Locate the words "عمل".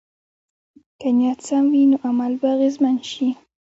2.09-2.31